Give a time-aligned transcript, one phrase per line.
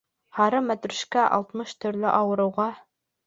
[0.37, 2.69] Һары мәтрүшкә алтмыш төрлө ауырыуға